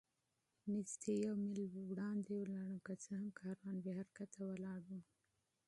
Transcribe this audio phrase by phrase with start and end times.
[0.73, 4.91] نږدې یو میل وړاندې ولاړم، که څه هم کاروان بې حرکته ولاړ و.